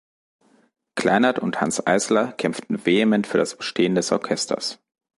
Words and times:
Kleinert 0.95 1.37
und 1.37 1.61
Hanns 1.61 1.85
Eisler 1.85 2.31
kämpften 2.33 2.87
vehement 2.87 3.27
für 3.27 3.37
das 3.37 3.53
Bestehen 3.55 3.93
des 3.93 4.11
Orchesters. 4.11 4.79